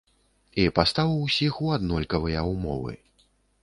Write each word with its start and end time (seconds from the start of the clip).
І 0.63 0.65
пастаў 0.79 1.13
усіх 1.27 1.61
у 1.69 1.71
аднолькавыя 1.79 2.47
ўмовы. 2.53 2.93